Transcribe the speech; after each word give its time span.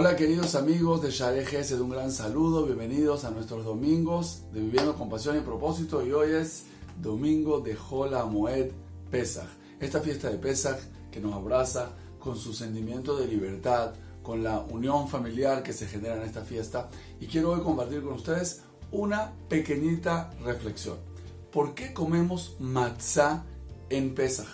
Hola 0.00 0.14
queridos 0.14 0.54
amigos 0.54 1.02
de 1.02 1.10
Share 1.10 1.44
de 1.44 1.80
un 1.80 1.90
gran 1.90 2.12
saludo, 2.12 2.64
bienvenidos 2.64 3.24
a 3.24 3.32
nuestros 3.32 3.64
domingos 3.64 4.42
de 4.52 4.60
Viviendo 4.60 4.94
con 4.94 5.10
Pasión 5.10 5.36
y 5.36 5.40
Propósito 5.40 6.06
y 6.06 6.12
hoy 6.12 6.34
es 6.34 6.66
domingo 7.02 7.58
de 7.58 7.76
Hola 7.90 8.24
Moed 8.24 8.70
Pesach, 9.10 9.48
esta 9.80 10.00
fiesta 10.00 10.30
de 10.30 10.38
Pesach 10.38 10.78
que 11.10 11.18
nos 11.18 11.34
abraza 11.34 11.90
con 12.20 12.36
su 12.36 12.54
sentimiento 12.54 13.16
de 13.16 13.26
libertad, 13.26 13.92
con 14.22 14.44
la 14.44 14.60
unión 14.60 15.08
familiar 15.08 15.64
que 15.64 15.72
se 15.72 15.88
genera 15.88 16.14
en 16.14 16.22
esta 16.22 16.44
fiesta 16.44 16.88
y 17.18 17.26
quiero 17.26 17.50
hoy 17.50 17.60
compartir 17.62 18.00
con 18.04 18.12
ustedes 18.12 18.62
una 18.92 19.32
pequeñita 19.48 20.30
reflexión. 20.44 20.98
¿Por 21.50 21.74
qué 21.74 21.92
comemos 21.92 22.54
matzah 22.60 23.44
en 23.90 24.14
Pesach? 24.14 24.46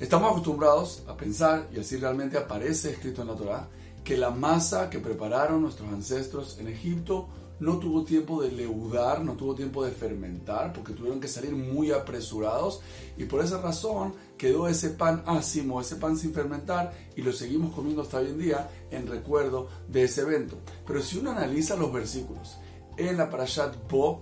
Estamos 0.00 0.30
acostumbrados 0.30 1.02
a 1.06 1.16
pensar, 1.16 1.68
y 1.72 1.78
así 1.78 1.98
realmente 1.98 2.36
aparece 2.36 2.90
escrito 2.90 3.22
en 3.22 3.28
la 3.28 3.36
Torah, 3.36 3.68
que 4.04 4.16
la 4.16 4.30
masa 4.30 4.90
que 4.90 4.98
prepararon 4.98 5.62
nuestros 5.62 5.88
ancestros 5.88 6.58
en 6.58 6.68
Egipto 6.68 7.28
no 7.60 7.78
tuvo 7.78 8.04
tiempo 8.04 8.42
de 8.42 8.50
leudar, 8.50 9.24
no 9.24 9.34
tuvo 9.34 9.54
tiempo 9.54 9.84
de 9.84 9.92
fermentar, 9.92 10.72
porque 10.72 10.92
tuvieron 10.92 11.20
que 11.20 11.28
salir 11.28 11.52
muy 11.52 11.92
apresurados 11.92 12.80
y 13.16 13.24
por 13.24 13.42
esa 13.42 13.60
razón 13.60 14.14
quedó 14.36 14.68
ese 14.68 14.90
pan 14.90 15.22
ácimo, 15.26 15.80
ese 15.80 15.96
pan 15.96 16.16
sin 16.16 16.34
fermentar 16.34 16.92
y 17.16 17.22
lo 17.22 17.32
seguimos 17.32 17.74
comiendo 17.74 18.02
hasta 18.02 18.18
hoy 18.18 18.26
en 18.26 18.38
día 18.38 18.70
en 18.90 19.06
recuerdo 19.06 19.68
de 19.88 20.04
ese 20.04 20.22
evento. 20.22 20.58
Pero 20.86 21.00
si 21.00 21.18
uno 21.18 21.30
analiza 21.30 21.76
los 21.76 21.92
versículos 21.92 22.56
en 22.96 23.16
la 23.16 23.30
Parashat 23.30 23.88
Bo, 23.88 24.20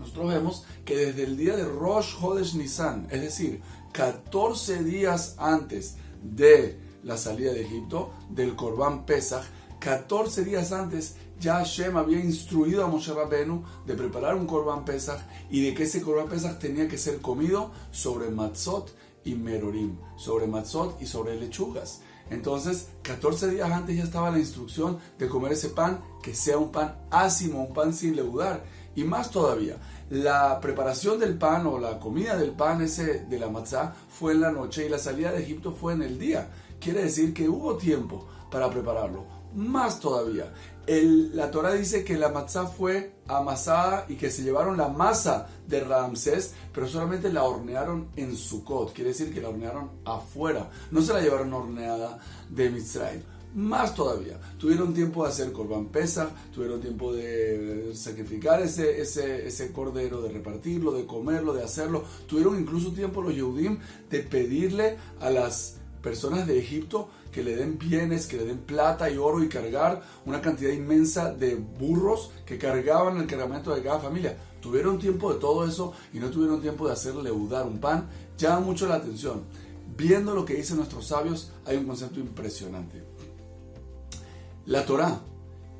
nosotros 0.00 0.28
vemos 0.28 0.64
que 0.84 0.96
desde 0.96 1.24
el 1.24 1.36
día 1.36 1.54
de 1.54 1.64
Rosh 1.64 2.14
Hodesh 2.20 2.54
Nisan, 2.54 3.06
es 3.10 3.20
decir, 3.20 3.60
14 3.92 4.82
días 4.82 5.36
antes 5.38 5.96
de 6.22 6.91
la 7.02 7.16
salida 7.16 7.52
de 7.52 7.62
Egipto, 7.62 8.10
del 8.30 8.56
Corban 8.56 9.04
Pesach, 9.04 9.44
14 9.80 10.44
días 10.44 10.70
antes 10.70 11.16
ya 11.40 11.56
Hashem 11.56 11.96
había 11.96 12.20
instruido 12.20 12.84
a 12.84 12.86
Moshe 12.86 13.12
Rabbenu 13.12 13.64
de 13.84 13.94
preparar 13.94 14.36
un 14.36 14.46
Corban 14.46 14.84
Pesach 14.84 15.18
y 15.50 15.60
de 15.64 15.74
que 15.74 15.82
ese 15.82 16.02
Corban 16.02 16.28
Pesach 16.28 16.58
tenía 16.58 16.86
que 16.86 16.98
ser 16.98 17.20
comido 17.20 17.72
sobre 17.90 18.30
matzot 18.30 18.94
y 19.24 19.34
merorim, 19.34 19.96
sobre 20.16 20.46
matzot 20.46 21.02
y 21.02 21.06
sobre 21.06 21.34
lechugas. 21.34 22.00
Entonces, 22.30 22.88
14 23.02 23.50
días 23.50 23.70
antes 23.70 23.96
ya 23.96 24.04
estaba 24.04 24.30
la 24.30 24.38
instrucción 24.38 24.98
de 25.18 25.28
comer 25.28 25.52
ese 25.52 25.70
pan, 25.70 26.00
que 26.22 26.34
sea 26.34 26.58
un 26.58 26.70
pan 26.70 26.96
ácimo, 27.10 27.64
un 27.64 27.74
pan 27.74 27.92
sin 27.92 28.14
leudar. 28.14 28.64
Y 28.94 29.04
más 29.04 29.30
todavía, 29.30 29.76
la 30.10 30.60
preparación 30.60 31.18
del 31.18 31.38
pan 31.38 31.66
o 31.66 31.78
la 31.78 31.98
comida 31.98 32.36
del 32.36 32.50
pan 32.50 32.82
ese 32.82 33.24
de 33.24 33.38
la 33.38 33.48
matzá 33.48 33.94
fue 34.08 34.32
en 34.32 34.42
la 34.42 34.52
noche 34.52 34.86
y 34.86 34.88
la 34.88 34.98
salida 34.98 35.32
de 35.32 35.42
Egipto 35.42 35.72
fue 35.72 35.94
en 35.94 36.02
el 36.02 36.18
día. 36.18 36.48
Quiere 36.78 37.04
decir 37.04 37.32
que 37.32 37.48
hubo 37.48 37.76
tiempo 37.76 38.26
para 38.50 38.68
prepararlo. 38.68 39.24
Más 39.54 40.00
todavía, 40.00 40.52
la 40.86 41.50
Torah 41.50 41.72
dice 41.72 42.04
que 42.04 42.16
la 42.16 42.30
matzá 42.30 42.66
fue 42.66 43.14
amasada 43.28 44.06
y 44.08 44.16
que 44.16 44.30
se 44.30 44.42
llevaron 44.42 44.76
la 44.76 44.88
masa 44.88 45.46
de 45.66 45.80
Ramsés, 45.80 46.54
pero 46.72 46.88
solamente 46.88 47.32
la 47.32 47.44
hornearon 47.44 48.08
en 48.16 48.34
Sukkot. 48.34 48.92
Quiere 48.92 49.10
decir 49.10 49.32
que 49.32 49.40
la 49.40 49.50
hornearon 49.50 49.90
afuera. 50.04 50.70
No 50.90 51.02
se 51.02 51.12
la 51.12 51.20
llevaron 51.20 51.52
horneada 51.52 52.18
de 52.48 52.70
Mitzrayim. 52.70 53.22
Más 53.54 53.94
todavía, 53.94 54.40
tuvieron 54.58 54.94
tiempo 54.94 55.24
de 55.24 55.28
hacer 55.28 55.52
Corban 55.52 55.86
Pesach, 55.86 56.30
tuvieron 56.54 56.80
tiempo 56.80 57.12
de 57.12 57.92
sacrificar 57.94 58.62
ese, 58.62 59.00
ese, 59.02 59.46
ese, 59.46 59.72
cordero, 59.72 60.22
de 60.22 60.30
repartirlo, 60.30 60.92
de 60.92 61.04
comerlo, 61.04 61.52
de 61.52 61.62
hacerlo. 61.62 62.02
Tuvieron 62.26 62.58
incluso 62.58 62.92
tiempo 62.92 63.20
los 63.20 63.34
Yehudim 63.34 63.78
de 64.08 64.20
pedirle 64.20 64.96
a 65.20 65.28
las 65.28 65.76
personas 66.02 66.46
de 66.46 66.58
Egipto 66.58 67.10
que 67.30 67.42
le 67.42 67.54
den 67.54 67.78
bienes, 67.78 68.26
que 68.26 68.38
le 68.38 68.44
den 68.44 68.58
plata 68.58 69.10
y 69.10 69.18
oro 69.18 69.42
y 69.42 69.48
cargar 69.48 70.02
una 70.24 70.40
cantidad 70.40 70.72
inmensa 70.72 71.32
de 71.34 71.54
burros 71.54 72.30
que 72.46 72.56
cargaban 72.56 73.18
el 73.18 73.26
cargamento 73.26 73.74
de 73.74 73.82
cada 73.82 74.00
familia. 74.00 74.36
Tuvieron 74.60 74.98
tiempo 74.98 75.32
de 75.32 75.40
todo 75.40 75.66
eso 75.66 75.92
y 76.14 76.18
no 76.18 76.30
tuvieron 76.30 76.62
tiempo 76.62 76.86
de 76.86 76.92
hacer 76.94 77.14
leudar 77.16 77.66
un 77.66 77.78
pan. 77.78 78.08
Llama 78.38 78.60
mucho 78.60 78.86
la 78.86 78.96
atención. 78.96 79.42
Viendo 79.96 80.34
lo 80.34 80.44
que 80.44 80.54
dicen 80.54 80.78
nuestros 80.78 81.06
sabios, 81.06 81.50
hay 81.66 81.76
un 81.76 81.84
concepto 81.84 82.18
impresionante. 82.18 83.02
La 84.66 84.86
Torah 84.86 85.20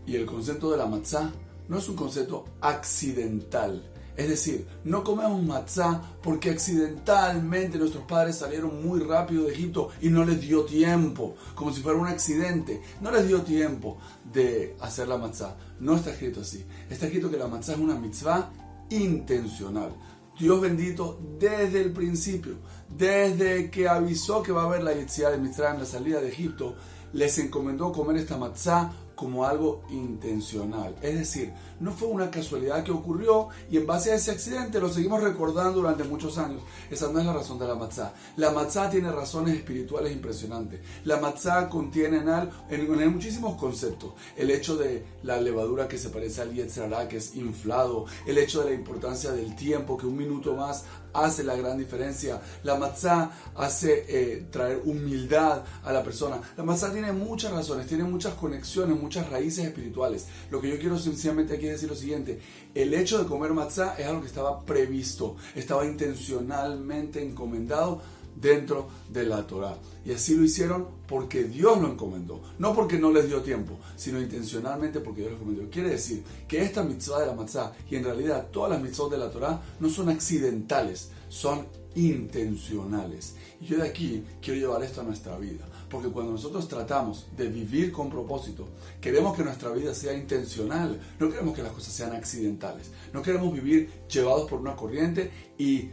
y 0.06 0.16
el 0.16 0.26
concepto 0.26 0.70
de 0.70 0.76
la 0.76 0.86
matzah 0.86 1.30
no 1.68 1.78
es 1.78 1.88
un 1.88 1.94
concepto 1.94 2.44
accidental. 2.60 3.88
Es 4.16 4.28
decir, 4.28 4.66
no 4.84 5.04
comemos 5.04 5.42
matzah 5.42 6.02
porque 6.22 6.50
accidentalmente 6.50 7.78
nuestros 7.78 8.04
padres 8.04 8.36
salieron 8.36 8.84
muy 8.84 9.00
rápido 9.00 9.44
de 9.44 9.52
Egipto 9.52 9.90
y 10.02 10.08
no 10.08 10.24
les 10.24 10.40
dio 10.40 10.64
tiempo, 10.64 11.36
como 11.54 11.72
si 11.72 11.80
fuera 11.80 11.98
un 11.98 12.08
accidente. 12.08 12.82
No 13.00 13.10
les 13.10 13.26
dio 13.26 13.42
tiempo 13.42 13.98
de 14.32 14.76
hacer 14.80 15.08
la 15.08 15.16
matzah. 15.16 15.56
No 15.80 15.94
está 15.94 16.10
escrito 16.10 16.40
así. 16.40 16.64
Está 16.90 17.06
escrito 17.06 17.30
que 17.30 17.38
la 17.38 17.46
matzah 17.46 17.74
es 17.74 17.78
una 17.78 17.94
mitzvah 17.94 18.50
intencional. 18.90 19.92
Dios 20.42 20.60
bendito 20.60 21.20
desde 21.38 21.80
el 21.80 21.92
principio, 21.92 22.56
desde 22.88 23.70
que 23.70 23.88
avisó 23.88 24.42
que 24.42 24.50
va 24.50 24.62
a 24.62 24.64
haber 24.64 24.82
la 24.82 24.92
yetziá 24.92 25.30
de 25.30 25.38
Mitzrayim, 25.38 25.78
la 25.78 25.86
salida 25.86 26.20
de 26.20 26.30
Egipto, 26.30 26.74
les 27.12 27.38
encomendó 27.38 27.92
comer 27.92 28.16
esta 28.16 28.36
matzá 28.36 28.90
como 29.22 29.44
algo 29.44 29.84
intencional. 29.88 30.96
Es 31.00 31.16
decir, 31.16 31.52
no 31.78 31.92
fue 31.92 32.08
una 32.08 32.28
casualidad 32.28 32.82
que 32.82 32.90
ocurrió 32.90 33.50
y 33.70 33.76
en 33.76 33.86
base 33.86 34.10
a 34.10 34.16
ese 34.16 34.32
accidente 34.32 34.80
lo 34.80 34.88
seguimos 34.88 35.22
recordando 35.22 35.80
durante 35.80 36.02
muchos 36.02 36.38
años. 36.38 36.60
Esa 36.90 37.12
no 37.12 37.20
es 37.20 37.26
la 37.26 37.32
razón 37.32 37.56
de 37.60 37.68
la 37.68 37.76
matzá. 37.76 38.14
La 38.36 38.50
matzá 38.50 38.90
tiene 38.90 39.12
razones 39.12 39.54
espirituales 39.54 40.12
impresionantes. 40.12 40.80
La 41.04 41.18
matzá 41.18 41.68
contiene 41.68 42.16
en, 42.16 42.80
en, 42.80 43.12
muchísimos 43.12 43.54
conceptos. 43.54 44.10
El 44.36 44.50
hecho 44.50 44.74
de 44.76 45.04
la 45.22 45.40
levadura 45.40 45.86
que 45.86 45.98
se 45.98 46.08
parece 46.08 46.42
al 46.42 46.52
yetzará, 46.52 47.06
que 47.06 47.18
es 47.18 47.36
inflado. 47.36 48.06
El 48.26 48.38
hecho 48.38 48.64
de 48.64 48.70
la 48.70 48.74
importancia 48.74 49.30
del 49.30 49.54
tiempo, 49.54 49.96
que 49.96 50.06
un 50.06 50.16
minuto 50.16 50.56
más 50.56 50.84
hace 51.12 51.44
la 51.44 51.56
gran 51.56 51.78
diferencia. 51.78 52.40
La 52.62 52.76
matzá 52.76 53.30
hace 53.54 54.04
eh, 54.08 54.46
traer 54.50 54.82
humildad 54.84 55.62
a 55.84 55.92
la 55.92 56.02
persona. 56.02 56.40
La 56.56 56.64
matzá 56.64 56.92
tiene 56.92 57.12
muchas 57.12 57.52
razones, 57.52 57.86
tiene 57.86 58.04
muchas 58.04 58.34
conexiones, 58.34 59.00
muchas 59.00 59.28
raíces 59.30 59.64
espirituales. 59.64 60.26
Lo 60.50 60.60
que 60.60 60.70
yo 60.70 60.78
quiero 60.78 60.98
sencillamente 60.98 61.54
aquí 61.54 61.66
decir 61.66 61.88
lo 61.88 61.96
siguiente. 61.96 62.40
El 62.74 62.94
hecho 62.94 63.18
de 63.18 63.26
comer 63.26 63.52
matzá 63.52 63.94
es 63.98 64.06
algo 64.06 64.20
que 64.20 64.28
estaba 64.28 64.64
previsto, 64.64 65.36
estaba 65.54 65.84
intencionalmente 65.84 67.22
encomendado 67.22 68.00
dentro 68.34 68.88
de 69.10 69.24
la 69.24 69.46
Torah. 69.46 69.76
Y 70.04 70.12
así 70.12 70.34
lo 70.34 70.44
hicieron 70.44 70.88
porque 71.06 71.44
Dios 71.44 71.80
lo 71.80 71.90
encomendó. 71.90 72.40
No 72.58 72.74
porque 72.74 72.98
no 72.98 73.12
les 73.12 73.28
dio 73.28 73.42
tiempo, 73.42 73.78
sino 73.96 74.20
intencionalmente 74.20 75.00
porque 75.00 75.20
Dios 75.20 75.32
lo 75.32 75.38
encomendó. 75.38 75.70
Quiere 75.70 75.90
decir 75.90 76.22
que 76.48 76.62
esta 76.62 76.82
mitzvah 76.82 77.20
de 77.20 77.26
la 77.26 77.34
matzah 77.34 77.72
y 77.90 77.96
en 77.96 78.04
realidad 78.04 78.48
todas 78.50 78.70
las 78.72 78.82
mitzvot 78.82 79.10
de 79.10 79.18
la 79.18 79.30
Torah 79.30 79.62
no 79.80 79.88
son 79.88 80.08
accidentales, 80.08 81.10
son 81.28 81.66
intencionales. 81.94 83.36
Y 83.60 83.66
yo 83.66 83.78
de 83.78 83.88
aquí 83.88 84.24
quiero 84.40 84.60
llevar 84.60 84.82
esto 84.82 85.00
a 85.00 85.04
nuestra 85.04 85.38
vida. 85.38 85.66
Porque 85.88 86.08
cuando 86.08 86.32
nosotros 86.32 86.68
tratamos 86.68 87.26
de 87.36 87.48
vivir 87.48 87.92
con 87.92 88.08
propósito, 88.08 88.66
queremos 88.98 89.36
que 89.36 89.44
nuestra 89.44 89.70
vida 89.72 89.94
sea 89.94 90.14
intencional. 90.14 90.98
No 91.20 91.28
queremos 91.28 91.54
que 91.54 91.62
las 91.62 91.72
cosas 91.72 91.92
sean 91.92 92.12
accidentales. 92.12 92.90
No 93.12 93.20
queremos 93.20 93.52
vivir 93.52 93.90
llevados 94.08 94.48
por 94.48 94.58
una 94.58 94.74
corriente 94.74 95.30
y 95.58 95.90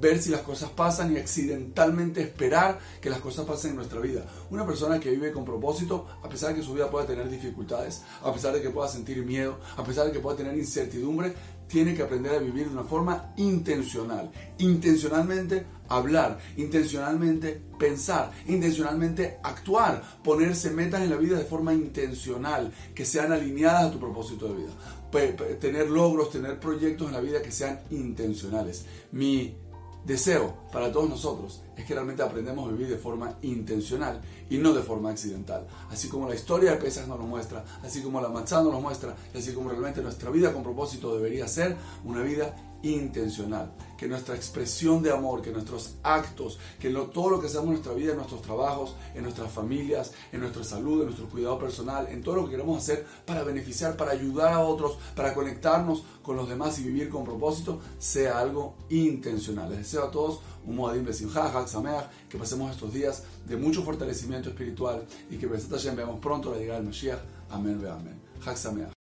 ver 0.00 0.22
si 0.22 0.30
las 0.30 0.42
cosas 0.42 0.70
pasan 0.70 1.12
y 1.12 1.18
accidentalmente 1.18 2.20
esperar 2.22 2.78
que 3.00 3.10
las 3.10 3.20
cosas 3.20 3.46
pasen 3.46 3.70
en 3.70 3.76
nuestra 3.76 4.00
vida. 4.00 4.24
Una 4.50 4.66
persona 4.66 5.00
que 5.00 5.10
vive 5.10 5.32
con 5.32 5.44
propósito, 5.44 6.06
a 6.22 6.28
pesar 6.28 6.50
de 6.50 6.56
que 6.56 6.66
su 6.66 6.74
vida 6.74 6.90
pueda 6.90 7.06
tener 7.06 7.28
dificultades, 7.28 8.02
a 8.22 8.32
pesar 8.32 8.54
de 8.54 8.62
que 8.62 8.70
pueda 8.70 8.88
sentir 8.88 9.24
miedo, 9.24 9.58
a 9.76 9.84
pesar 9.84 10.06
de 10.06 10.12
que 10.12 10.20
pueda 10.20 10.36
tener 10.36 10.56
incertidumbre, 10.56 11.34
tiene 11.66 11.94
que 11.94 12.02
aprender 12.02 12.34
a 12.34 12.38
vivir 12.38 12.66
de 12.66 12.72
una 12.72 12.84
forma 12.84 13.34
intencional. 13.36 14.30
Intencionalmente 14.58 15.66
hablar, 15.88 16.38
intencionalmente 16.56 17.60
pensar, 17.78 18.32
intencionalmente 18.46 19.38
actuar, 19.42 20.02
ponerse 20.24 20.70
metas 20.70 21.02
en 21.02 21.10
la 21.10 21.16
vida 21.16 21.36
de 21.36 21.44
forma 21.44 21.74
intencional, 21.74 22.72
que 22.94 23.04
sean 23.04 23.32
alineadas 23.32 23.84
a 23.84 23.90
tu 23.90 23.98
propósito 23.98 24.48
de 24.48 24.54
vida. 24.54 25.58
Tener 25.58 25.90
logros, 25.90 26.30
tener 26.30 26.58
proyectos 26.58 27.08
en 27.08 27.14
la 27.14 27.20
vida 27.20 27.42
que 27.42 27.52
sean 27.52 27.80
intencionales. 27.90 28.86
Mi 29.12 29.54
deseo 30.04 30.54
para 30.72 30.90
todos 30.90 31.08
nosotros 31.08 31.62
es 31.76 31.84
que 31.84 31.94
realmente 31.94 32.22
aprendamos 32.22 32.68
a 32.68 32.72
vivir 32.72 32.88
de 32.88 32.96
forma 32.96 33.36
intencional 33.42 34.20
y 34.50 34.58
no 34.58 34.72
de 34.72 34.82
forma 34.82 35.10
accidental. 35.10 35.66
Así 35.90 36.08
como 36.08 36.28
la 36.28 36.34
historia 36.34 36.72
de 36.72 36.76
Pesas 36.78 37.06
nos 37.06 37.18
lo 37.18 37.26
muestra, 37.26 37.64
así 37.82 38.02
como 38.02 38.20
la 38.20 38.28
Matzah 38.28 38.62
nos 38.62 38.72
lo 38.72 38.80
muestra, 38.80 39.14
y 39.32 39.38
así 39.38 39.52
como 39.52 39.70
realmente 39.70 40.02
nuestra 40.02 40.30
vida 40.30 40.52
con 40.52 40.62
propósito 40.62 41.14
debería 41.14 41.46
ser 41.46 41.76
una 42.04 42.22
vida 42.22 42.54
intencional, 42.82 43.72
que 43.96 44.06
nuestra 44.06 44.34
expresión 44.34 45.02
de 45.02 45.10
amor, 45.10 45.42
que 45.42 45.50
nuestros 45.50 45.94
actos, 46.02 46.58
que 46.78 46.90
todo 46.90 47.30
lo 47.30 47.40
que 47.40 47.46
hacemos 47.46 47.66
en 47.66 47.72
nuestra 47.72 47.94
vida, 47.94 48.10
en 48.12 48.16
nuestros 48.18 48.42
trabajos, 48.42 48.94
en 49.14 49.22
nuestras 49.22 49.50
familias, 49.50 50.12
en 50.32 50.40
nuestra 50.40 50.64
salud, 50.64 51.00
en 51.00 51.06
nuestro 51.06 51.28
cuidado 51.28 51.58
personal, 51.58 52.06
en 52.08 52.22
todo 52.22 52.36
lo 52.36 52.44
que 52.44 52.52
queremos 52.52 52.78
hacer 52.78 53.06
para 53.26 53.42
beneficiar, 53.42 53.96
para 53.96 54.12
ayudar 54.12 54.52
a 54.52 54.60
otros, 54.60 54.98
para 55.14 55.34
conectarnos 55.34 56.04
con 56.22 56.36
los 56.36 56.48
demás 56.48 56.78
y 56.78 56.84
vivir 56.84 57.08
con 57.08 57.24
propósito, 57.24 57.80
sea 57.98 58.38
algo 58.38 58.74
intencional. 58.90 59.70
Les 59.70 59.78
deseo 59.78 60.04
a 60.04 60.10
todos 60.10 60.40
un 60.64 60.76
Moadim 60.76 61.06
Sameach, 61.12 62.10
que 62.28 62.38
pasemos 62.38 62.70
estos 62.70 62.92
días 62.92 63.24
de 63.46 63.56
mucho 63.56 63.82
fortalecimiento 63.82 64.50
espiritual 64.50 65.06
y 65.30 65.36
que 65.36 65.46
veamos 65.46 66.20
pronto 66.20 66.50
la 66.50 66.58
llegada 66.58 66.78
del 66.78 66.88
Mashiach. 66.88 67.20
Amén, 67.50 67.80
amén. 67.86 68.20
Hag. 68.44 68.97